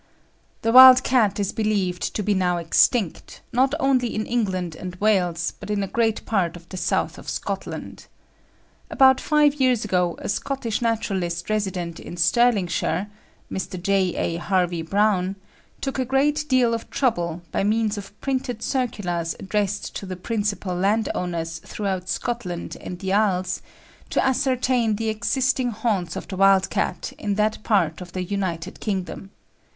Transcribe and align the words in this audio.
"The 0.63 0.71
wild 0.71 1.03
cat 1.03 1.39
is 1.39 1.51
believed 1.53 2.15
to 2.15 2.23
be 2.23 2.33
now 2.33 2.57
extinct, 2.57 3.41
not 3.53 3.75
only 3.79 4.15
in 4.15 4.25
England 4.25 4.75
and 4.75 4.95
Wales, 4.95 5.53
but 5.59 5.69
in 5.69 5.83
a 5.83 5.87
great 5.87 6.25
part 6.25 6.55
of 6.55 6.67
the 6.69 6.77
south 6.77 7.19
of 7.19 7.29
Scotland. 7.29 8.07
About 8.89 9.21
five 9.21 9.53
years 9.61 9.85
ago 9.85 10.17
a 10.19 10.27
Scottish 10.27 10.81
naturalist 10.81 11.51
resident 11.51 11.99
in 11.99 12.17
Stirlingshire 12.17 13.11
(Mr. 13.51 13.79
J. 13.79 14.15
A. 14.15 14.37
Harvie 14.39 14.81
Brown) 14.81 15.35
took 15.81 15.99
a 15.99 16.03
great 16.05 16.45
deal 16.49 16.73
of 16.73 16.89
trouble, 16.89 17.43
by 17.51 17.63
means 17.63 17.95
of 17.95 18.19
printed 18.21 18.63
circulars 18.63 19.35
addressed 19.39 19.95
to 19.97 20.07
the 20.07 20.15
principal 20.17 20.75
landowners 20.75 21.59
throughout 21.59 22.09
Scotland 22.09 22.75
and 22.81 22.97
the 22.97 23.13
Isles, 23.13 23.61
to 24.09 24.25
ascertain 24.25 24.95
the 24.95 25.09
existing 25.09 25.69
haunts 25.69 26.15
of 26.15 26.27
the 26.27 26.37
wild 26.37 26.71
cat 26.71 27.13
in 27.19 27.35
that 27.35 27.61
part 27.61 28.01
of 28.01 28.13
the 28.13 28.23
United 28.23 28.79
Kingdom. 28.79 29.29